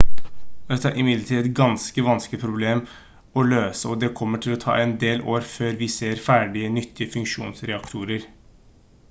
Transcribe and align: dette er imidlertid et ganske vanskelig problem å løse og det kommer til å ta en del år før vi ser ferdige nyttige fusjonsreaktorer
dette 0.69 0.87
er 0.89 0.95
imidlertid 1.01 1.41
et 1.41 1.51
ganske 1.59 2.05
vanskelig 2.07 2.39
problem 2.43 2.81
å 3.41 3.43
løse 3.51 3.91
og 3.93 4.01
det 4.05 4.09
kommer 4.21 4.43
til 4.47 4.57
å 4.57 4.59
ta 4.65 4.79
en 4.87 4.97
del 5.05 5.23
år 5.35 5.47
før 5.53 5.77
vi 5.85 5.91
ser 5.99 6.25
ferdige 6.31 6.75
nyttige 6.81 7.11
fusjonsreaktorer 7.19 8.27